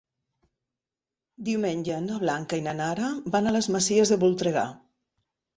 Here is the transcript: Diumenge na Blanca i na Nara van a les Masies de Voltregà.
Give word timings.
Diumenge 1.49 1.99
na 2.07 2.17
Blanca 2.25 2.61
i 2.63 2.63
na 2.69 2.75
Nara 2.81 3.13
van 3.37 3.51
a 3.53 3.57
les 3.59 3.71
Masies 3.77 4.15
de 4.15 4.21
Voltregà. 4.25 4.69